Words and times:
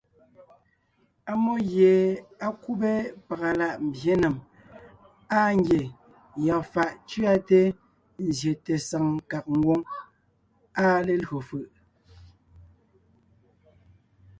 Ammó 1.31 1.53
gie 1.71 1.93
á 2.45 2.47
kúbe 2.63 2.89
pàga 3.27 3.49
láʼ 3.59 3.73
mbyěnèm, 3.87 4.35
áa 5.37 5.49
ngie 5.57 5.81
yɔɔn 6.45 6.67
fàʼ 6.73 6.91
cʉate 7.09 7.59
nzyete 8.27 8.73
saŋ 8.89 9.05
kàg 9.29 9.45
ngwóŋ, 9.57 9.81
áa 10.83 10.97
lelÿò 11.07 11.37
fʉ̀ʼ. 11.49 11.67